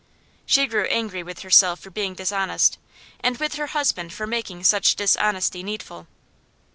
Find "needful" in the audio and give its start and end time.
5.61-6.07